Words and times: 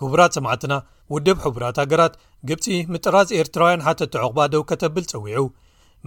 ክቡራት 0.00 0.32
ሰትና 0.36 0.74
ውድብ 1.14 1.38
ሕቡራት 1.44 1.76
ሃገራት 1.82 2.14
ግብጺ 2.48 2.66
ምጥራዝ 2.92 3.28
ኤርትራውያን 3.40 3.84
ሓተቲዖቝባ 3.86 4.38
ደውከተብል 4.52 5.04
ጸዊዑ 5.12 5.42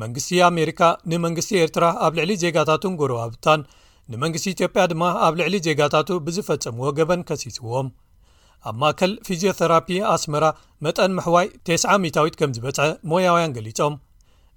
መንግስቲ 0.04 0.32
ኣሜሪካ 0.52 0.82
ንመንግስቲ 1.12 1.52
ኤርትራ 1.66 1.86
ኣብ 2.06 2.14
ልዕሊ 2.20 2.32
ዜጋታቱን 2.44 2.96
ጐረባብታን 3.02 3.62
ንመንግስቲ 4.14 4.48
ኢትዮጵያ 4.56 4.84
ድማ 4.94 5.04
ኣብ 5.28 5.36
ልዕሊ 5.42 5.56
ዜጋታቱ 5.68 6.10
ብዝፈጸምዎ 6.28 6.90
ገበን 7.02 7.24
ከሲስዎም 7.30 7.90
ኣብ 8.72 8.76
ማእከል 8.84 9.14
ፊዝዮተራፒ 9.30 9.88
ኣስመራ 10.16 10.46
መጠን 10.88 11.14
ምሕዋይ 11.20 11.48
9ስ0ታዊት 11.72 12.38
ከም 12.42 12.54
ዝበጽሐ 12.58 12.88
ሞያውያን 13.14 13.56
ገሊጾም 13.60 13.96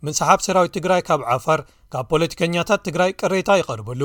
ምንሰሓፍ 0.06 0.40
ሰራዊት 0.48 0.74
ትግራይ 0.78 1.00
ካብ 1.08 1.22
ዓፋር 1.36 1.60
ካብ 1.92 2.04
ፖለቲከኛታት 2.12 2.80
ትግራይ 2.88 3.10
ቅሬታ 3.20 3.48
ይቐርበሉ 3.60 4.02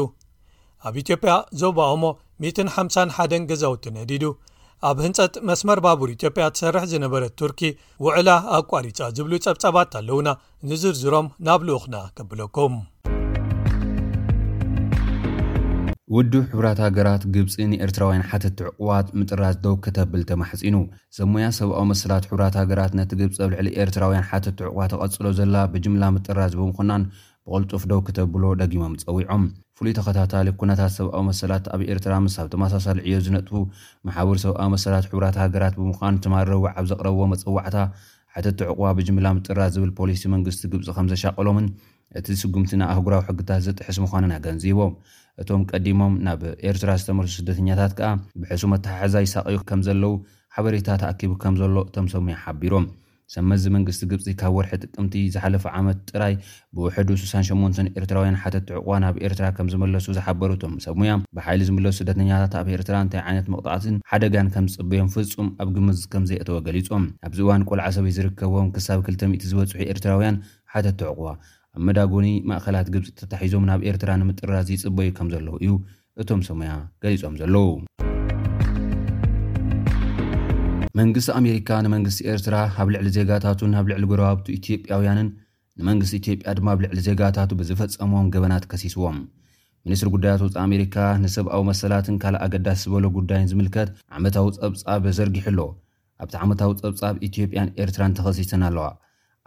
ኣብ 0.88 0.96
ኢትዮጵያ 1.02 1.34
ዞባእእሞ 1.62 2.04
151 2.46 3.48
ገዛውት 3.52 3.86
ነዲዱ 3.98 4.24
ኣብ 4.88 4.98
ህንጸት 5.06 5.36
መስመር 5.50 5.80
ባቡር 5.86 6.10
ኢትዮጵያ 6.16 6.46
ትሰርሕ 6.56 6.84
ዝነበረት 6.94 7.34
ቱርኪ 7.42 7.62
ውዕላ 8.06 8.30
ኣቋሪጻ 8.58 9.00
ዝብሉ 9.20 9.34
ጸብጻባት 9.46 9.94
ኣለውና 10.00 10.28
ንዝርዝሮም 10.70 11.28
ናብ 11.48 11.62
ልኡኽና 11.70 11.96
ከብለኩም 12.18 12.76
ውዱ 16.16 16.34
ሕራት 16.50 16.80
ሃገራት 16.84 17.24
ግብፂ 17.36 17.54
ንኤርትራውያን 17.70 18.26
ሓትት 18.30 18.54
ትዕቁዋት 18.58 19.08
ምጥራዝ 19.20 19.56
ደው 19.64 19.76
ከተብል 19.86 20.24
ተማሕጺኑ 20.32 20.76
ዘሙያ 21.18 21.46
ሰብኣዊ 21.60 21.86
መስላት 21.92 22.26
ሕራት 22.32 22.56
ሃገራት 22.62 22.92
ነቲ 23.00 23.12
ግብፂ 23.22 23.36
ኣብ 23.46 23.50
ልዕሊ 23.54 23.70
ኤርትራውያን 23.84 24.28
ሓተት 24.32 24.56
ትዕቕዋት 24.60 24.92
ተቐጽሎ 24.96 25.26
ዘላ 25.40 25.56
ብጅምላ 25.74 26.04
ምጥራዝ 26.18 26.54
ቦምኹናን 26.60 27.06
ብቕልጡፍ 27.48 27.84
ደው 27.90 28.00
ክተብሎ 28.06 28.44
ደጊሞም 28.60 28.94
ፀዊዖም 29.06 29.44
ፍሉይ 29.78 29.94
ተኸታታሊ 29.98 30.48
ኩነታት 30.62 30.92
ሰብኣዊ 30.98 31.24
መሰላት 31.28 31.66
ኣብ 31.74 31.82
ኤርትራ 31.94 32.14
ምስ 32.26 32.36
ኣብ 32.42 32.48
ተመሳሳሊ 32.54 32.98
ዕዮ 33.08 33.18
ዝነጥፉ 33.26 33.54
ማሓብሪ 34.08 34.38
ሰብኣዊ 34.46 34.70
መሰላት 34.76 35.06
ሕቡራት 35.10 35.36
ሃገራት 35.44 35.76
ብምዃኑ 35.82 36.16
ትማሃረዊዕ 36.26 36.64
ኣብ 36.80 36.86
ዘቕረብዎ 36.92 37.22
መፀዋዕታ 37.34 37.78
ሓተቲ 38.36 38.60
ዕቕባ 38.72 38.88
ብጅምላ 39.00 39.28
ምጥራት 39.38 39.72
ዝብል 39.76 39.92
ፖሊሲ 40.00 40.22
መንግስቲ 40.36 40.64
ግብፂ 40.74 40.88
ከም 40.98 41.08
ዘሻቐሎምን 41.14 41.68
እቲ 42.20 42.28
ስጉምቲና 42.42 42.82
ኣህጉራዊ 42.94 43.22
ሕግታት 43.30 43.62
ዘጥሕስ 43.68 43.98
ምዃንን 44.06 44.34
ገንዚቦም 44.48 44.94
እቶም 45.44 45.62
ቀዲሞም 45.72 46.14
ናብ 46.28 46.42
ኤርትራ 46.70 46.90
ዝተመርሱ 47.02 47.34
ስደተኛታት 47.42 47.94
ከኣ 48.00 48.10
ብሕሱ 48.42 48.64
መተሓሕዛ 48.76 49.16
ይሳቀኡ 49.28 49.58
ከም 49.70 49.82
ዘለው 49.90 50.14
ሓበሬታ 50.58 50.90
ተኣኪቡ 51.04 51.32
ከም 51.44 51.56
ዘሎ 51.64 51.76
እቶም 51.90 52.08
ሰሙያ 52.16 52.38
ሓቢሮም 52.46 52.88
ሰመዚ 53.34 53.64
መንግስቲ 53.76 54.02
ግብፂ 54.12 54.26
ካብ 54.40 54.54
ወርሒ 54.58 54.72
ጥቅምቲ 54.84 55.14
ዝሓለፈ 55.34 55.64
ዓመት 55.78 56.00
ጥራይ 56.10 56.34
ብውሕዱ 56.76 57.10
68 57.22 57.90
ኤርትራውያን 58.00 58.38
ሓተቲ 58.44 58.68
ዕቑዋ 58.80 58.96
ናብ 59.04 59.16
ኤርትራ 59.28 59.46
ከም 59.58 59.70
ዝመለሱ 59.74 60.08
ዝሓበሩ 60.18 60.50
እቶም 60.58 60.74
ሰሙያ 60.86 61.12
ብሓይሊ 61.38 61.62
ዝመለሱ 61.70 61.96
ስደተኛታት 62.02 62.56
ኣብ 62.62 62.68
ኤርትራ 62.76 62.96
እንታይ 63.06 63.22
ዓይነት 63.30 63.48
መቕጣዕትን 63.54 63.96
ሓደጋን 64.12 64.50
ከም 64.56 64.68
ዝፅበዮም 64.74 65.10
ፍጹም 65.16 65.48
ኣብ 65.64 65.72
ግመዝ 65.78 66.02
ከምዘይእተወ 66.14 66.58
ገሊፆም 66.68 67.06
ኣብዚ 67.30 67.40
እዋን 67.46 67.66
ቆልዓ 67.72 67.88
ሰበይ 67.98 68.14
ዝርከቦም 68.18 68.70
ክሳብ 68.76 69.02
200 69.10 69.50
ዝበፅሑ 69.54 69.80
ኤርትራውያን 69.94 70.38
ሓተቲ 70.74 71.02
ዕቑዋ 71.12 71.28
ኣብ 71.78 71.82
መዳጎኒ 71.90 72.28
ማእኸላት 72.52 72.90
ግብፂ 72.96 73.08
ተታሒዞም 73.22 73.66
ናብ 73.72 73.82
ኤርትራ 73.92 74.10
ንምጥራዝ 74.24 74.70
ይፅበዩ 74.76 75.10
ከም 75.20 75.30
ዘለዉ 75.36 75.56
እዩ 75.64 75.74
እቶም 76.24 76.44
ሰሙያ 76.50 76.72
ገሊፆም 77.06 77.36
ዘለዉ 77.42 77.66
መንግስቲ 81.00 81.30
ኣሜሪካ 81.38 81.70
ንመንግስቲ 81.86 82.18
ኤርትራ 82.34 82.56
ኣብ 82.82 82.90
ልዕሊ 82.94 83.08
ዜጋታቱን 83.16 83.72
ኣብ 83.80 83.86
ልዕሊ 83.92 84.04
ግረባብቲ 84.12 84.46
ኢትጵያውያንን 84.58 85.30
ንመንግስቲ 85.80 86.14
ኢትዮጵያ 86.22 86.52
ድማ 86.60 86.68
ኣብ 86.74 86.80
ልዕሊ 86.84 87.00
ዜጋታቱ 87.08 87.50
ብዝፈፀምዎም 87.60 88.28
ገበናት 88.34 88.66
ከሲስዎም 88.72 89.18
ሚኒስትሪ 89.88 90.10
ጉዳያት 90.14 90.42
ውፃ 90.46 90.56
ኣሜሪካ 90.68 90.96
ንሰብኣዊ 91.24 91.62
መሰላትን 91.72 92.16
ካልእ 92.22 92.40
ኣገዳሲ 92.46 92.80
ዝበሎ 92.86 93.04
ጉዳይን 93.18 93.50
ዝምልከት 93.52 93.90
ዓመታዊ 94.20 94.46
ፀብጻብ 94.62 95.04
ዘርጊሕሎ 95.18 95.60
ኣብቲ 96.24 96.34
ዓመታዊ 96.48 96.72
ፀብጻብ 96.84 97.16
ኢትዮጵያን 97.30 97.74
ኤርትራን 97.84 98.16
ተኸሲስን 98.20 98.64
ኣለዋ 98.70 98.86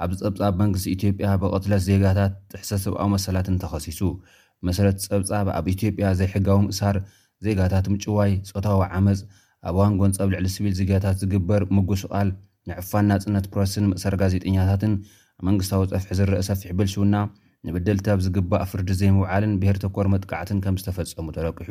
ኣብዚ 0.04 0.20
ፀብጻብ 0.28 0.54
መንግስቲ 0.62 0.86
ኢትዮጵያ 0.98 1.30
ብቐትለት 1.44 1.82
ዜጋታት 1.88 2.32
ጥሕሰት 2.52 2.80
ሰብኣዊ 2.86 3.08
መሰላትን 3.16 3.56
ተኸሲሱ 3.64 4.00
ብመሰረት 4.60 5.00
ፀብጻብ 5.14 5.46
ኣብ 5.58 5.66
ኢትዮጵያ 5.76 6.06
ዘይሕጋዊ 6.20 6.58
ምእሳር 6.68 6.98
ዜጋታት 7.46 7.86
ምጭዋይ 7.94 8.32
ፆታዊ 8.52 8.82
ዓመፅ 9.02 9.20
ኣብ 9.66 9.70
እዋን 9.76 9.94
ጎንፀ 10.00 10.18
ኣብ 10.24 10.28
ልዕሊ 10.34 10.46
ስብል 10.54 10.74
ዚግያታት 10.78 11.16
ዝግበር 11.20 11.62
ምጉስ 11.76 12.02
ቓል 12.10 12.28
ንዕፋን 12.68 13.04
እናፅነት 13.06 13.46
ፕሮሴስን 13.52 13.84
ምእሰር 13.90 14.14
ጋዜጠኛታትን 14.20 14.92
ብ 14.98 15.46
መንግስታዊ 15.48 15.80
ፀፍሒ 15.92 16.10
ዝርአ 16.18 16.40
ሰፊሕ 16.48 16.70
ብል 16.78 16.88
ሽውና 16.92 17.16
ንበደልቲ 17.66 18.06
ብ 18.18 18.24
ዝግባእ 18.26 18.64
ፍርዲ 18.70 18.88
ዘይምውዓልን 19.00 19.52
ብሄር 19.62 19.76
ተኮር 19.84 20.06
መጥቃዕትን 20.14 20.58
ከም 20.64 20.76
ዝተፈፀሙ 20.80 21.26
ተለቂሑ 21.38 21.70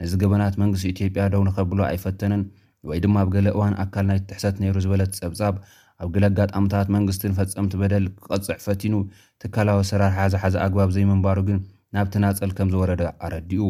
ነዚ 0.00 0.12
ገበናት 0.22 0.54
መንግስቲ 0.62 0.84
ኢትዮጵያ 0.94 1.24
ደውን 1.34 1.50
ኸብሎ 1.56 1.78
ኣይፈተንን 1.90 2.42
ወይ 2.88 2.98
ድማ 3.04 3.16
ኣብ 3.24 3.28
ገለ 3.34 3.48
እዋን 3.56 3.74
ኣካል 3.84 4.06
ናይ 4.10 4.18
ትሕሰት 4.30 4.56
ነይሩ 4.62 4.76
ዝበለት 4.84 5.12
ፀብጻብ 5.20 5.54
ኣብ 6.02 6.08
ግል 6.14 6.24
ኣጋጣምታት 6.30 6.88
መንግስቲ 6.96 7.22
ፈፀምቲ 7.38 7.74
በደል 7.82 8.06
ክቐፅዕ 8.24 8.58
ፈቲኑ 8.66 8.94
ትካላዊ 9.42 9.78
ኣሰራርሓ 9.84 10.18
ዝሓዘ 10.34 10.54
ኣግባብ 10.66 10.90
ዘይምንባሩ 10.96 11.38
ግን 11.50 11.58
ናብቲናፀል 11.96 12.50
ከም 12.58 12.70
ዝወረደ 12.74 13.02
ኣረዲኡ 13.26 13.64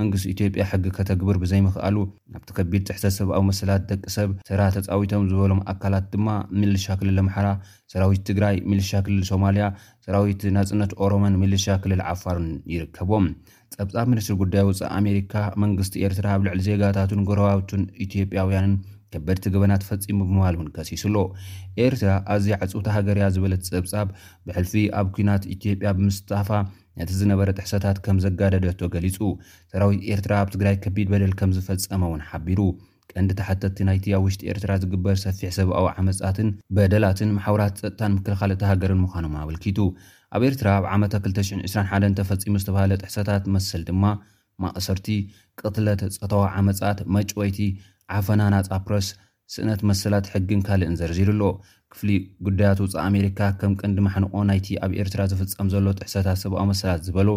መንግስቲ 0.00 0.24
ኢትዮጵያ 0.34 0.62
ሕጊ 0.70 0.84
ከተግብር 0.96 1.36
ብዘይምኽኣሉ 1.42 1.96
ናብቲ 2.32 2.48
ከቢድ 2.56 2.82
ፅሕተሰብ 2.90 3.28
ኣብ 3.36 3.44
መሰላት 3.50 3.82
ደቂ 3.90 4.02
ሰብ 4.16 4.30
ስራ 4.48 4.60
ተፃዊቶም 4.74 5.24
ዝበሎም 5.30 5.60
ኣካላት 5.72 6.06
ድማ 6.14 6.26
ሚልሻ 6.60 6.84
ክልል 7.00 7.18
ምሓራ 7.28 7.46
ሰራዊት 7.92 8.22
ትግራይ 8.30 8.56
ሚልሻ 8.70 8.90
ክልል 9.06 9.22
ሶማልያ 9.30 9.66
ሰራዊት 10.06 10.42
ናፅነት 10.56 10.92
ኦሮሞን 11.06 11.38
ሚልሻ 11.44 11.66
ክልል 11.84 12.02
ዓፋርን 12.10 12.50
ይርከቦም 12.74 13.26
ፀብፃብ 13.76 14.06
ምኒስትሪ 14.12 14.36
ጉዳይ 14.42 14.64
ውፃእ 14.68 14.90
ኣሜሪካ 15.00 15.34
መንግስቲ 15.64 15.94
ኤርትራ 16.08 16.26
ኣብ 16.36 16.42
ልዕሊ 16.48 16.60
ዜጋታትን 16.68 17.22
ጎረባትን 17.30 17.82
ኢትጵያውያንን 18.04 18.74
ከበድቲ 19.14 19.44
ግበና 19.54 19.72
ፈፂሙ 19.88 20.18
ብምባል 20.28 20.54
ውን 20.60 20.68
ከሲሱ 20.76 21.02
ሎ 21.14 21.18
ኤርትራ 21.84 22.08
ኣዝያ 22.34 22.54
ዕፅውቲ 22.64 22.86
ሃገርያ 22.96 23.26
ዝበለት 23.34 23.68
ፀብፃብ 23.72 24.08
ብሕልፊ 24.48 24.72
ኣብ 25.00 25.08
ኩናት 25.16 25.44
ኢትዮጵያ 25.54 25.90
ብምስፋ 25.98 26.48
ነቲ 27.00 27.10
ዝነበረ 27.20 27.48
ጥሕሰታት 27.58 27.96
ከም 28.04 28.18
ዘጋደደቶ 28.24 28.80
ገሊፁ 28.94 29.16
ሰራዊት 29.72 30.02
ኤርትራ 30.14 30.32
ኣብ 30.42 30.48
ትግራይ 30.54 30.76
ከቢድ 30.84 31.08
በደል 31.12 31.32
ከም 31.40 31.50
ዝፈፀመ 31.56 32.02
እውን 32.08 32.22
ሓቢሩ 32.28 32.60
ቀንዲ 33.12 33.32
ተሓተቲ 33.40 33.76
ናይቲ 33.88 34.06
ኣብ 34.16 34.22
ውሽጢ 34.26 34.40
ኤርትራ 34.52 34.70
ዝግበር 34.82 35.16
ሰፊሕ 35.24 35.50
ሰብኣዊ 35.58 35.86
ዓመፃትን 36.02 36.48
በደላትን 36.76 37.30
ማሕብራት 37.38 37.74
ፀጥታን 37.82 38.14
ምክልኻል 38.16 38.52
እቲ 38.54 38.62
ሃገርን 38.70 39.00
ምዃኖም 39.04 39.34
ኣበልኪቱ 39.42 39.78
ኣብ 40.36 40.42
ኤርትራ 40.48 40.68
ኣብ 40.78 40.86
ዓመ 40.94 41.02
20021 41.18 42.18
ተፈፂሙ 42.20 42.54
ዝተብሃለ 42.64 42.92
ጥሕሰታት 43.02 43.44
መሰል 43.56 43.84
ድማ 43.90 44.04
ማእሰርቲ 44.64 45.06
ቅትለ 45.60 45.88
ተፀተዋ 46.00 46.42
ዓመፃት 46.60 46.98
መጭወይቲ 47.16 47.58
ዓፈናናፃፕረስ 48.18 49.08
ስእነት 49.54 49.80
መሰላት 49.88 50.26
ሕግን 50.32 50.60
ካልእን 50.66 50.96
ዘርዚሩ 51.00 51.28
ኣሎ 51.34 51.42
ክፍሊ 51.92 52.10
ጉዳያት 52.46 52.78
ውፃእ 52.84 53.02
ኣሜሪካ 53.10 53.40
ከም 53.60 53.74
ቀንዲ 53.80 53.98
ማሕንቆ 54.06 54.32
ናይቲ 54.48 54.68
ኣብ 54.84 54.92
ኤርትራ 55.02 55.20
ዝፍጸም 55.32 55.68
ዘሎ 55.74 55.84
ጥሕሰታት 55.98 56.38
ሰብኣዊ 56.42 56.64
መሰላት 56.70 57.02
ዝበሉ 57.08 57.28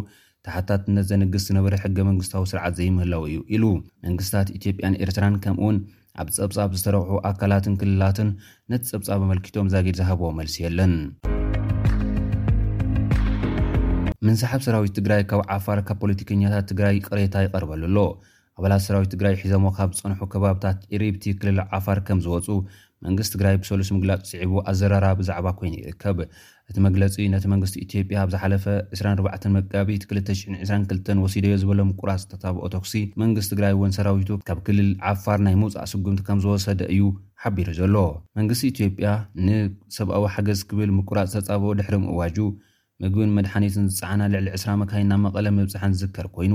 ታሓታትነት 0.46 1.06
ዘንግስ 1.10 1.44
ዝነበረ 1.50 1.74
ሕገ 1.84 1.98
መንግስታዊ 2.10 2.44
ስርዓት 2.52 2.74
ዘይምህላው 2.80 3.24
እዩ 3.30 3.38
ኢሉ 3.56 3.64
መንግስትታት 4.08 4.50
ኢትዮጵያን 4.58 4.98
ኤርትራን 5.04 5.36
ከምኡውን 5.44 5.78
ኣብ 6.22 6.28
ጸብጻብ 6.38 6.70
ዝተረኽሑ 6.80 7.16
ኣካላትን 7.30 7.76
ክልላትን 7.82 8.30
ነቲ 8.74 8.82
ጸብጻብ 8.92 9.20
ኣመልኪቶም 9.28 9.70
ዛጊድ 9.76 9.98
ዝሃቦዎ 10.02 10.32
መልሲ 10.40 10.58
የለን 10.66 10.96
ምንሰሓብ 14.26 14.62
ሰራዊት 14.68 14.94
ትግራይ 15.00 15.22
ካብ 15.32 15.42
ዓፋር 15.58 15.80
ካብ 15.90 16.00
ፖለቲከኛታት 16.06 16.66
ትግራይ 16.74 16.96
ቅሬታ 17.08 17.36
ይቐርበሉ 17.48 17.84
ኣሎ 17.92 17.98
ኣባላት 18.60 18.82
ሰራዊት 18.86 19.10
ትግራይ 19.12 19.34
ሒዞሞ 19.42 19.66
ካብ 19.76 19.90
ዝፀንሑ 19.98 20.22
ከባብታት 20.32 20.80
ኢርብቲ 20.96 21.26
ክልል 21.40 21.58
ዓፋር 21.78 21.98
ከም 22.08 22.20
ዝወፁ 22.26 22.48
መንግስቲ 23.06 23.32
ትግራይ 23.36 23.54
ብሰሉስ 23.60 23.90
ምግላፅ 23.96 24.22
ዝስዒቡ 24.28 24.54
ኣዘራራ 24.70 25.06
ብዛዕባ 25.20 25.48
ኮይኑ 25.60 25.76
ይርከብ 25.84 26.18
እቲ 26.70 26.76
መግለፂ 26.86 27.16
ነቲ 27.34 27.46
መንግስቲ 27.54 27.76
ኢትዮጵያ 27.86 28.18
ኣብዝሓለፈ 28.26 28.66
24 28.98 29.48
መጋባቢት 29.56 30.04
222 30.10 31.12
ወሲደዮ 31.26 31.56
ዝበሎ 31.62 31.80
ምቁራፅ 31.92 32.20
ዝተፃብኦ 32.24 32.66
ቶክሲ 32.76 32.94
መንግስቲ 33.24 33.50
ትግራይ 33.54 33.74
እውን 33.78 33.94
ሰራዊቱ 33.98 34.30
ካብ 34.50 34.60
ክልል 34.70 34.90
ዓፋር 35.14 35.40
ናይ 35.48 35.56
ምውፃእ 35.62 35.88
ስጉምቲ 35.94 36.22
ከም 36.30 36.42
ዝወሰደ 36.48 36.82
እዩ 36.96 37.06
ሓቢሩ 37.44 37.70
ዘለዎ 37.80 38.06
መንግስቲ 38.40 38.66
ኢትዮጵያ 38.74 39.12
ንሰብኣዊ 39.46 40.26
ሓገዝ 40.36 40.62
ክብል 40.72 40.92
ምቁራፅ 40.98 41.30
ተፃብኦ 41.38 41.72
ድሕሪ 41.82 41.98
ምእዋጁ 42.06 42.38
ምግብን 43.04 43.34
መድሓኒትን 43.40 43.86
ዝፃዓና 43.98 44.22
ልዕሊ 44.36 44.48
20 44.58 44.80
መካይንና 44.84 45.14
መቐለ 45.26 45.46
ምብፅሓን 45.58 45.94
ዝዝከር 46.00 46.26
ኮይኑ 46.38 46.54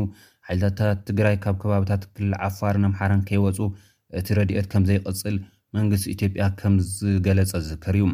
ሓይልታታት 0.49 0.99
ትግራይ 1.09 1.37
ካብ 1.45 1.57
ከባብታት 1.63 2.03
ክል 2.17 2.31
ዓፋር 2.47 2.75
ኣምሓረን 2.89 3.21
ከይወፁ 3.29 3.59
እቲ 4.19 4.27
ረድኦት 4.39 4.67
ከምዘይቐፅል 4.73 5.37
መንግስቲ 5.77 6.05
ኢትዮጵያ 6.17 6.45
ከም 6.61 6.75
ዝገለፀ 6.97 7.53
ዝዝከር 7.65 7.97
እዩ 8.01 8.07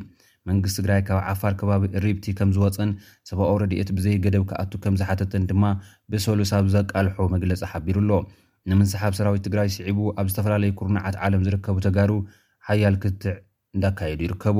መንግስቲ 0.48 0.76
ትግራይ 0.80 1.00
ካብ 1.08 1.18
ዓፋር 1.32 1.52
ከባቢ 1.60 1.82
ሪብቲ 2.06 2.26
ከም 2.40 2.50
ዝወፀን 2.56 2.90
ሰብኣኡ 3.30 3.48
ረድኦት 3.62 3.90
ብዘይገደብ 3.96 4.44
ክኣቱ 4.50 4.72
ከም 4.84 4.94
ዝሓተተን 5.00 5.44
ድማ 5.50 5.64
ብሰሉሳብ 6.12 6.68
ዘቃልሑ 6.76 7.18
መግለፂ 7.34 7.60
ሓቢሩ 7.72 7.96
ኣሎ 8.04 8.12
ንምንሰሓብ 8.72 9.12
ሰራዊት 9.20 9.44
ትግራይ 9.48 9.68
ስዒቡ 9.78 9.98
ኣብ 10.20 10.26
ዝተፈላለዩ 10.32 10.72
ኩርናዓት 10.82 11.18
ዓለም 11.26 11.42
ዝርከቡ 11.48 11.76
ተጋሩ 11.88 12.10
ሓያል 12.68 12.96
ክትዕ 13.04 13.36
እንዳካየዱ 13.76 14.20
ይርከቡ 14.28 14.58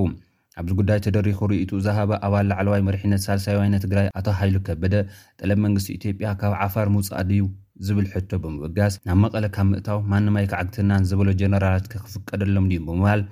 ኣብዚ 0.60 0.70
ጉዳይ 0.78 0.98
ተደሪኹ 1.06 1.38
ርኢጡ 1.50 1.70
ዝሃበ 1.84 2.10
ኣባል 2.26 2.46
ላዕለዋይ 2.50 2.80
መርሕነት 2.86 3.22
ሳልሳይ 3.26 3.56
ዋይነት 3.60 3.82
ትግራይ 3.84 4.06
ኣቶ 4.18 4.26
ሃይሉ 4.38 4.56
ከብደ 4.66 4.94
ጠለም 5.40 5.60
መንግስቲ 5.66 5.88
ኢትዮጵያ 5.98 6.30
ካብ 6.40 6.54
ዓፋር 6.64 6.86
ምውፃኣድዩ 6.94 7.42
ዝብል 7.88 8.06
ሕቶ 8.14 8.30
ብምብጋስ 8.44 8.94
ናብ 9.08 9.18
መቐለ 9.24 9.44
ካብ 9.56 9.66
ምእታው 9.72 9.98
ማንማይ 10.12 10.46
ክዓግትናን 10.52 11.06
ዝበሎ 11.10 11.28
ጀነራላት 11.42 11.86
ክፍቀደሎም 11.92 12.66
ዩ 12.74 12.78
ብምባል 12.88 13.22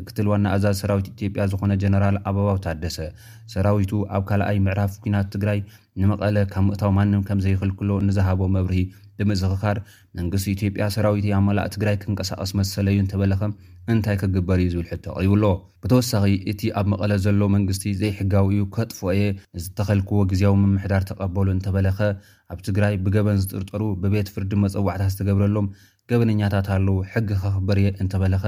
ምክትል 0.00 0.26
ዋና 0.32 0.46
ኣዛዝ 0.56 0.76
ሰራዊት 0.82 1.06
ኢትዮጵያ 1.14 1.44
ዝኾነ 1.52 1.72
ጀነራል 1.82 2.16
ኣበባው 2.28 2.58
ታደሰ 2.64 2.96
ሰራዊቱ 3.54 3.92
ኣብ 4.16 4.22
ካልኣይ 4.28 4.58
ምዕራፍ 4.66 4.92
ኩናት 5.04 5.28
ትግራይ 5.34 5.60
ንመቐለ 6.00 6.36
ካብ 6.52 6.62
ምእታዊ 6.66 6.90
ማንም 6.96 7.22
ከም 7.28 7.38
ዘይክልክሎ 7.44 7.90
ንዝሃቦ 8.08 8.40
መብርሂ 8.54 8.80
ብምእስኽካድ 9.18 9.78
መንግስቲ 10.18 10.44
ኢትዮጵያ 10.56 10.84
ሰራዊቲ 10.94 11.26
ኣመላእ 11.38 11.68
ትግራይ 11.74 11.96
ክንቀሳቐስ 12.02 12.50
መሰለ 12.58 12.86
እዩ 12.92 12.98
እንተበለኸ 13.04 13.40
እንታይ 13.92 14.16
ክግበር 14.20 14.58
እዩ 14.62 14.70
ዝብል 14.74 14.86
ሕቶ 14.90 15.04
ኣቕሪቡሎ 15.14 15.44
ብተወሳኺ 15.84 16.24
እቲ 16.52 16.62
ኣብ 16.80 16.86
መቐለ 16.92 17.12
ዘሎ 17.24 17.40
መንግስቲ 17.56 17.86
ዘይሕጋዊ 18.02 18.48
እዩ 18.56 18.64
ከጥፎ 18.76 19.00
እየ 19.16 19.26
ዝተኸልክዎ 19.64 20.20
ግዜያዊ 20.32 20.54
ምምሕዳር 20.62 21.02
ተቐበሉ 21.10 21.48
እንተበለኸ 21.56 21.98
ኣብ 22.54 22.60
ትግራይ 22.68 22.94
ብገበን 23.06 23.40
ዝጥርጠሩ 23.44 23.82
ብቤት 24.04 24.30
ፍርዲ 24.36 24.52
መፀዋዕታት 24.66 25.12
ዝተገብረሎም 25.16 25.68
ገበነኛታት 26.12 26.68
ኣለው 26.76 26.98
ሕጊ 27.14 27.28
ካኽበር 27.44 27.78
እየ 27.82 27.88
እንተበለኸ 28.02 28.44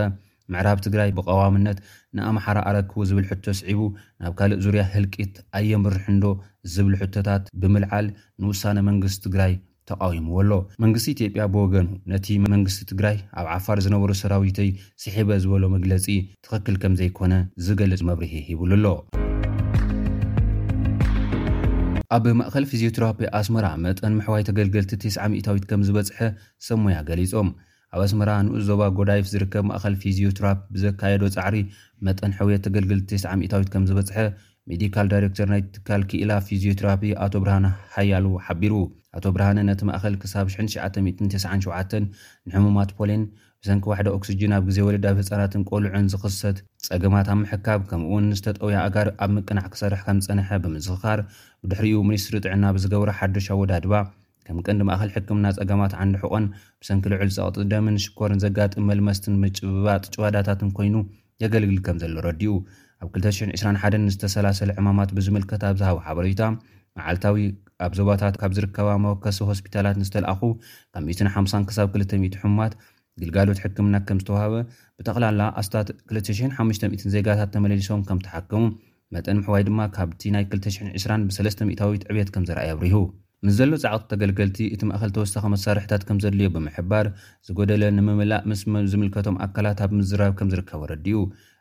ምዕራብ 0.54 0.78
ትግራይ 0.86 1.10
ብቀዋምነት 1.16 1.78
ንኣምሓራ 2.16 2.58
ኣረክቡ 2.68 2.96
ዝብል 3.08 3.26
ሕቶ 3.30 3.44
ስዒቡ 3.60 3.80
ናብ 4.22 4.32
ካልእ 4.38 4.60
ዙርያ 4.64 4.82
ህልቂት 4.94 5.34
ኣየምርሕ 5.58 6.04
እንዶ 6.12 6.24
ዝብል 6.74 6.94
ሕቶታት 7.02 7.42
ብምልዓል 7.62 8.06
ንውሳነ 8.42 8.78
መንግስቲ 8.88 9.20
ትግራይ 9.26 9.52
ተቃዊምዎ 9.90 10.34
ኣሎ 10.42 10.50
መንግስቲ 10.84 11.06
ኢትጵያ 11.14 11.44
ብወገኑ 11.54 11.88
ነቲ 12.12 12.26
መንግስቲ 12.54 12.80
ትግራይ 12.92 13.16
ኣብ 13.40 13.46
ዓፋር 13.58 13.78
ዝነበሩ 13.86 14.10
ሰራዊትይ 14.22 14.70
ስሒበ 15.04 15.30
ዝበሎ 15.44 15.62
መግለፂ 15.76 16.06
ትኽክል 16.48 16.76
ከምዘይኮነ 16.82 17.32
ዝገልፅ 17.68 18.02
መብርሂ 18.10 18.32
ሂብሉ 18.48 18.70
ኣሎ 18.80 18.86
ኣብ 22.16 22.24
ማእኸል 22.38 22.64
ፊዝዮትራፕያ 22.70 23.26
ኣስመራ 23.38 23.66
መጠን 23.86 24.14
ምሕዋይ 24.18 24.44
ተገልገልቲ 24.46 24.92
9ስ 25.02 25.16
ሚ0ታዊት 25.32 25.64
ከም 25.70 25.82
ዝበጽሐ 25.88 26.18
ሰሞያ 26.68 26.96
ገሊፆም 27.08 27.50
ኣብ 27.94 28.00
ኣስመራ 28.06 28.30
ንኡ 28.46 28.52
ዞባ 28.66 28.82
ጎዳይፍ 28.98 29.24
ዝርከብ 29.30 29.64
ማእኸል 29.68 29.94
ፊዝዮትራፕ 30.02 30.58
ብዘካየዶ 30.74 31.22
ፃዕሪ 31.36 31.56
መጠን 32.06 32.32
ሕውየት 32.38 32.62
ተገልግል 32.66 33.00
9ስ 33.10 33.24
00ታዊት 33.38 33.68
ከም 33.72 33.84
ዝበፅሐ 33.88 34.18
ሜዲካል 34.70 35.06
ዳይረክተር 35.12 35.48
ናይ 35.52 35.62
ትካል 35.76 36.02
ክኢላ 36.10 36.32
ፊዚዮትራፒ 36.48 37.00
ኣቶ 37.24 37.32
ብርሃን 37.44 37.64
ሓያሉ 37.94 38.26
ሓቢሩ 38.48 38.74
ኣቶ 39.18 39.24
ብርሃን 39.36 39.58
ነቲ 39.68 39.80
ማእኸል 39.88 40.14
ክሳብ 40.24 40.46
ሽ9997 40.54 41.96
ንሕሙማት 42.48 42.92
ፖሌን 42.98 43.24
ብሰንኪ 43.62 43.84
ዋሕደ 43.92 44.08
ኦክሲጅን 44.18 44.54
ኣብ 44.58 44.62
ግዜ 44.70 44.78
ወለዳብ 44.88 45.16
ህፃራትን 45.22 45.66
ቆልዑን 45.70 46.06
ዝኽሰት 46.14 46.60
ፀገማት 46.88 47.28
ኣብ 47.34 47.38
ምሕካብ 47.44 47.80
ከምኡውን 47.90 48.28
ዝተጠውያ 48.40 48.78
ኣጋር 48.86 49.10
ኣብ 49.24 49.30
ምቅናዕ 49.38 49.66
ክሰርሕ 49.74 50.02
ከምዝፀንሐ 50.06 50.48
ብምስኽኻር 50.64 51.22
ብድሕሪኡ 51.62 51.98
ሚኒስትሪ 52.10 52.36
ጥዕና 52.46 52.64
ብዝገብሮ 52.76 53.10
ሓደሻ 53.20 53.48
ወዳድባ 53.64 53.92
ከም 54.50 54.60
ቀንዲ 54.66 54.82
ማእኸል 54.88 55.10
ሕክምና 55.16 55.46
ፀገማት 55.56 55.92
ዓንዲ 56.02 56.14
ሕቆን 56.22 56.44
ብሰንኪልዑል 56.82 57.28
ፀቕጥ 57.34 57.58
ደምን 57.72 57.96
ሽኮርን 58.04 58.38
ዘጋጥም 58.44 58.86
መልመስትን 58.90 59.34
ምጭብባጥጭዋዳታትን 59.42 60.70
ኮይኑ 60.76 60.94
የገልግል 61.42 61.78
ከም 61.86 61.98
ዘሎ 62.02 62.14
ረዲኡ 62.26 62.54
ኣብ 63.02 63.06
221 63.18 64.10
ዝተሰላሰለ 64.14 64.70
ዕማማት 64.80 65.10
ብዝምልከት 65.18 65.62
ኣብዝሃቦ 65.70 65.96
ሓበሬታ 66.06 66.42
መዓልታዊ 66.98 67.44
ኣብ 67.86 67.92
ዞባታት 68.00 68.34
ካብ 68.40 68.52
ዝርከባ 68.56 68.88
መወከሲ 69.04 69.38
ሆስፒታላት 69.52 69.96
ንዝተለኣኹ 70.02 70.42
ካብ 70.96 71.04
150 71.12 71.62
ክሳብ 71.70 71.88
200 72.02 72.40
ሕሙማት 72.42 72.74
ግልጋሎት 73.22 73.58
ሕክምና 73.64 73.96
ከም 74.08 74.20
ዝተዋሃበ 74.24 74.54
ብጠቕላላ 74.98 75.40
ኣስታት 75.62 75.88
2500 76.18 77.08
ዜጋታት 77.16 77.52
ተመለሊሶም 77.56 78.02
ከም 78.10 78.20
ተሓክሙ 78.28 78.64
መጠን 79.16 79.38
ምሕዋይ 79.42 79.64
ድማ 79.70 79.80
ካብቲ 79.98 80.20
ናይ 80.36 80.44
2020 80.60 81.26
ብ30ታዊት 81.30 82.02
ዕቤት 82.12 82.28
ከም 82.36 82.44
ዝረኣዩ 82.50 82.70
ኣብሪሁ 82.76 82.98
ምስ 83.46 83.52
ዘሎ 83.58 83.70
ጻዓቕቲ 83.82 84.06
ተገልገልቲ 84.12 84.56
እቲ 84.74 84.80
ማእኸል 84.88 85.10
ተወሳኺ 85.16 85.44
መሳርሕታት 85.52 86.02
ከም 86.08 86.18
ዘድልዮ 86.22 86.48
ብምሕባር 86.54 87.06
ዝጐደለ 87.46 87.82
ንምምላእ 87.98 88.42
ምስምብ 88.50 88.86
ዝምልከቶም 88.92 89.36
ኣካላት 89.44 89.78
ኣብ 89.84 89.92
ምዝራብ 89.98 90.32
ከም 90.40 90.48
ዚርከቡ 90.52 90.80
ረዲኡ 90.90 91.18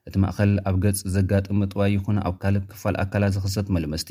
እቲ 0.10 0.16
ማእኸል 0.24 0.52
ኣብ 0.70 0.76
ገጽ 0.84 1.00
ዜጋጥሚ 1.14 1.60
ጥዋይ 1.74 1.90
ይኹን 1.96 2.18
ኣብ 2.28 2.36
ካልእ 2.42 2.66
ክፋል 2.72 2.96
ኣካላት 3.06 3.32
ዚኽሰት 3.38 3.68
መልመስቲ 3.78 4.10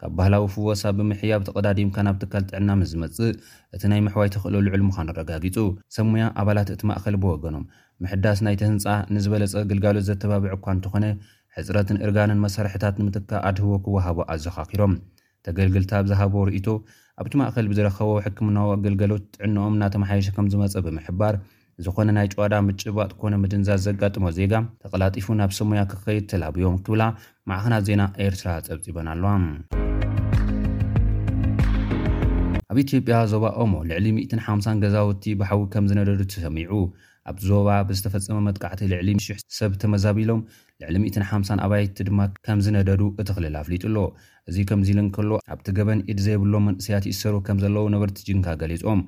ካብ 0.00 0.12
ባህላዊ 0.18 0.44
ፍወሳ 0.56 0.82
ብምሕያብ 0.98 1.42
ተቐዳዲምካ 1.48 1.96
ናብ 2.08 2.16
ትካል 2.24 2.42
ጥዕና 2.50 2.68
ምስ 2.82 2.88
ዝመጽእ 2.94 3.32
እቲ 3.76 3.82
ናይ 3.94 4.00
ምሕዋይ 4.08 4.28
ተኽእሎ 4.36 4.54
ልዑል 4.68 4.84
ምዃን 4.90 5.08
ረጋጊጹ 5.20 5.56
ሰሙያ 5.98 6.26
ኣባላት 6.42 6.68
እቲ 6.76 6.82
ማእኸል 6.92 7.16
ብወገኖም 7.24 7.66
ምሕዳስ 8.04 8.38
ናይቲህንጻ 8.46 8.86
ንዝበለጸ 9.16 9.54
ግልጋሎት 9.70 10.06
ዘተባብዕ 10.08 10.52
እኳ 10.60 10.66
እንተ 10.76 10.84
ኾነ 10.94 11.04
ሕጽረትን 11.58 12.00
እርጋንን 12.06 12.42
መሳርሕታት 12.46 12.96
ንምትካ 13.02 13.30
ኣድህቦ 13.50 13.72
ኪውሃቦ 13.86 14.18
ኣዘኻኺሮም 14.36 14.94
ተገልግልታ 15.46 15.90
ኣብ 16.00 16.06
ዝሃቦ 16.10 16.34
ርእቶ 16.48 16.66
ኣብቲ 17.20 17.32
ማእኸል 17.40 17.66
ብዝረኸቦ 17.70 18.10
ሕክምናዊ 18.24 18.68
ኣገልገሎት 18.76 19.24
ጥዕንኦም 19.36 19.74
እናተመሓይሸ 19.76 20.26
ከም 20.36 20.46
ዝመፀ 20.52 20.74
ብምሕባር 20.86 21.34
ዝኾነ 21.86 22.08
ናይ 22.16 22.26
ጨዋዳ 22.32 22.54
ምጭባጥ 22.68 23.10
ኮነ 23.20 23.34
ምድንዛ 23.42 23.68
ዘጋጥሞ 23.86 24.24
ዜጋ 24.38 24.52
ተቐላጢፉ 24.82 25.26
ናብ 25.40 25.52
ሰሙያ 25.58 25.82
ክኸይድ 25.90 26.24
ተላብዮም 26.30 26.76
ትብላ 26.86 27.02
ማዕኽናት 27.50 27.84
ዜና 27.88 28.02
ኤርትራ 28.26 28.46
ጸብጺበና 28.68 29.08
ኣለዋ 29.14 29.30
ኣብ 32.70 32.76
ኢትዮጵያ 32.84 33.16
ዞባ 33.32 33.44
ኦሞ 33.64 33.72
ልዕሊ 33.90 34.06
150 34.20 34.82
ገዛውቲ 34.84 35.24
ብሓዊ 35.42 35.60
ከም 35.74 35.84
ዝነደዱ 35.90 36.20
ትሰሚዑ 36.34 36.72
ኣብ 37.30 37.36
ዞባ 37.48 37.66
ብዝተፈፀመ 37.88 38.36
መጥቃዕቲ 38.46 38.80
ልዕሊ 38.92 39.08
ሽሕ 39.26 39.36
ሰብ 39.58 39.72
ተመዛቢሎም 39.82 40.40
ልዕሊ 40.82 40.96
1ሓ0 41.10 41.60
ኣባይቲ 41.66 41.96
ድማ 42.08 42.20
ከም 42.46 42.58
ዝነደዱ 42.64 43.02
እትኽልል 43.22 43.54
ኣፍሊጡሎ 43.60 43.96
እዙ 44.50 44.56
ከምዚ 44.70 44.88
ኢሉ 44.94 44.98
ንከሎ 45.06 45.30
ኣብቲ 45.54 45.66
ገበን 45.78 46.00
ኢድ 46.12 46.18
ዘይብሎም 46.26 46.64
መንእስያት 46.68 47.04
እሰሩ 47.12 47.34
ከም 47.46 47.58
ዘለው 47.64 47.86
ነበርቲ 47.94 48.18
ጅንካ 48.26 48.46
ገሊፆም 48.62 49.00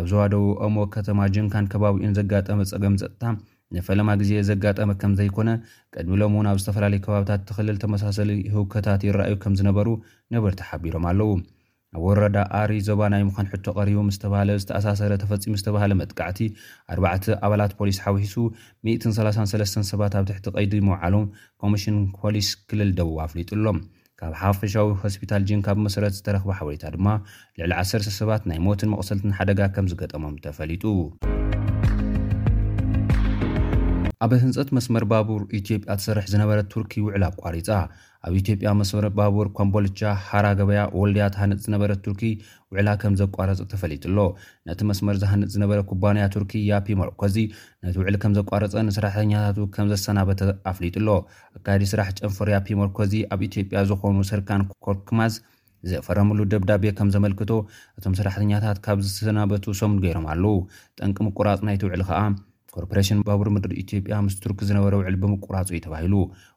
ኣብ 0.00 0.04
ዝዋ 0.12 0.22
ደቡ 0.34 0.44
አሞ 0.66 0.76
ከተማ 0.96 1.18
ጅንካን 1.36 1.68
ከባቢኡን 1.72 2.14
ዘጋጠመ 2.20 2.60
ፀገም 2.72 2.96
ፀጥታ 3.02 3.24
ንፈለማ 3.76 4.08
ግዜ 4.22 4.32
ዘጋጠመ 4.52 4.90
ከም 5.02 5.14
ዘይኮነ 5.22 5.50
ቅድሚሎም 5.96 6.36
እውን 6.38 6.50
ኣብ 6.52 6.60
ዝተፈላለዩ 6.62 7.02
ከባብታት 7.08 7.42
ትኽልል 7.50 7.78
ተመሳሰሊ 7.86 8.30
ህውከታት 8.54 9.02
ይራኣዩ 9.10 9.34
ከም 9.44 9.56
ዝነበሩ 9.62 9.88
ነበርቲ 10.36 10.60
ሓቢሮም 10.70 11.06
ኣለዉ 11.12 11.32
ኣብ 11.96 12.02
ወረዳ 12.06 12.36
ኣሪ 12.60 12.72
ዞባ 12.86 13.00
ናይ 13.12 13.22
ምዃን 13.26 13.46
ሕቶ 13.50 13.66
ቀሪቡ 13.78 13.98
ስተባሃ 14.14 14.48
ዝተኣሳሰረ 14.62 15.12
ተፈፂሙ 15.22 15.52
ዝተባሃለ 15.60 15.92
መጥቃዕቲ 16.00 16.40
4 16.94 17.36
ኣባላት 17.46 17.72
ፖሊስ 17.80 17.98
ሓዊሒሱ 18.04 18.36
133 18.88 19.78
ሰባት 19.92 20.14
ኣብ 20.20 20.24
ትሕቲ 20.30 20.46
ቀይዱ 20.56 20.72
መውዓሎም 20.88 21.26
ኮሚሽን 21.64 21.98
ፖሊስ 22.22 22.48
ክልል 22.72 22.90
ደቡ 23.00 23.12
ኣፍሊጡ 23.26 23.50
ኣሎም 23.58 23.78
ካብ 24.22 24.34
ሓፈሻዊ 24.42 24.90
ሆስፒታል 25.04 25.44
ጅንካ 25.50 25.68
ብመሰረት 25.78 26.14
ዝተረኽባ 26.18 26.50
ሓበሬታ 26.60 26.84
ድማ 26.96 27.06
ልዕሊ 27.60 27.72
1 27.84 28.10
ሰባት 28.20 28.42
ናይ 28.50 28.60
ሞትን 28.68 28.92
መቕሰልትን 28.94 29.36
ሓደጋ 29.38 29.60
ከም 29.76 29.88
ዝገጠሞም 29.92 30.36
ተፈሊጡ 30.46 30.84
ኣብ 34.24 34.32
ህንፀት 34.42 34.68
መስመር 34.76 35.04
ባቡር 35.10 35.40
ኢትዮጵያ 35.58 35.94
ተሰርሕ 36.00 36.26
ዝነበረ 36.32 36.58
ቱርኪ 36.72 36.92
ውዕላ 37.06 37.24
ኣቋሪፃ 37.32 37.66
ኣብ 38.26 38.34
ኢትዮጵያ 38.40 38.68
መስመር 38.80 39.06
ባቡር 39.18 39.46
ኮምቦልቻ 39.58 40.00
ሓራ 40.28 40.46
ገበያ 40.58 40.82
ወልድያ 41.00 41.24
ተሃንጥ 41.34 41.58
ዝነበረ 41.64 41.92
ቱርኪ 42.04 42.22
ውዕላ 42.74 42.88
ከም 43.02 43.14
ዘቋረፀ 43.20 43.60
ተፈሊጡሎ 43.72 44.16
ነቲ 44.68 44.80
መስመር 44.90 45.16
ዝሃንጥ 45.24 45.48
ዝነበረ 45.56 45.80
ኩባንያ 45.90 46.24
ቱርኪ 46.34 46.52
ያፒ 46.70 46.86
ሞርኮዚ 47.00 47.36
ነቲ 47.86 47.94
ውዕሊ 48.02 48.16
ከም 48.22 48.34
ዘቋረፀ 48.38 48.76
ንሰራሕተኛታት 48.88 49.58
ከም 49.74 49.88
ዘሰናበተ 49.92 50.40
ኣፍሊጡሎ 50.72 51.08
ኣካያዲ 51.58 51.84
ስራሕ 51.92 52.08
ጨንፈር 52.20 52.50
ያፒ 52.54 52.68
መርኮዚ 52.82 53.12
ኣብ 53.36 53.42
ኢትዮጵያ 53.48 53.82
ዝኾኑ 53.92 54.16
ስርካን 54.30 54.64
ኮርክማዝ 54.88 55.36
ዘፈረምሉ 55.92 56.38
ደብዳቤ 56.54 56.84
ከም 57.00 57.10
ዘመልክቶ 57.16 57.52
እቶም 57.98 58.16
ሰራሕተኛታት 58.22 58.80
ካብ 58.88 58.98
ዝሰናበቱ 59.08 59.64
ሰሙን 59.82 60.00
ገይሮም 60.06 60.26
ኣለው 60.34 60.56
ጠንቂ 61.02 61.16
ምቁራፅ 61.28 61.62
ናይትውዕል 61.68 62.04
ከዓ 62.10 62.20
ኮርፖሬሽን 62.74 63.18
ባቡር 63.28 63.48
ምድሪ 63.54 63.72
ኢትዮጵያ 63.84 64.14
ምስ 64.26 64.34
ቱርኪ 64.42 64.60
ዝነበረ 64.68 64.94
ውዕል 65.00 65.16
ብምቁራፅ 65.22 65.68
እዩ 65.74 65.80
ተባሂሉ 65.86 66.14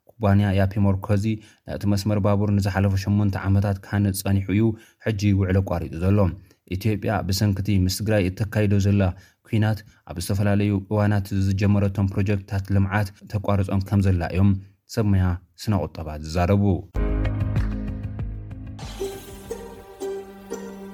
ኩባንያ 0.10 0.48
ያፒሞርኮዚ 0.60 1.26
ንእቲ 1.70 1.84
መስመር 1.94 2.20
ባቡር 2.26 2.52
ንዝሓለፈ 2.58 2.94
8ንተ 3.06 3.36
ዓመታት 3.48 3.80
ካነፅ 3.86 4.18
ፀኒሑ 4.28 4.48
እዩ 4.58 4.68
ሕጂ 5.08 5.22
ውዕሎ 5.40 5.58
ኣቋሪጡ 5.66 5.94
ዘሎ 6.04 6.20
ኢትዮጵያ 6.78 7.12
ብሰንክቲ 7.28 7.68
ምስ 7.86 7.98
ትግራይ 8.00 8.24
እተካይደ 8.30 8.74
ዘላ 8.88 9.04
ኩናት 9.50 9.82
ኣብ 10.12 10.18
ዝተፈላለዩ 10.24 10.74
እዋናት 10.92 11.28
ዝጀመረቶም 11.48 12.10
ፕሮጀክትታት 12.14 12.66
ልምዓት 12.78 13.10
ተቋርፆም 13.34 13.84
ከም 13.90 14.02
ዘላ 14.08 14.22
እዮም 14.36 14.52
ሰብመያ 14.96 15.26
ስነቁጠባ 15.66 16.10
ዝዛረቡ 16.26 16.64